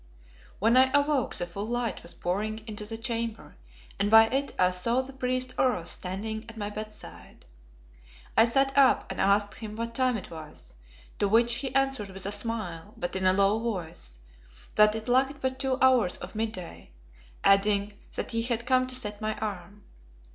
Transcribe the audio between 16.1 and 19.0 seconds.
of mid day, adding that he had come to